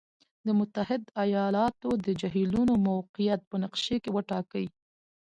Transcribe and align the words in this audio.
د 0.45 0.47
متحد 0.59 1.01
ایالاتو 1.23 1.89
د 2.05 2.07
جهیلونو 2.21 2.73
موقعیت 2.89 3.41
په 3.49 3.55
نقشې 3.63 3.97
کې 4.03 4.09
وټاکئ. 4.15 4.65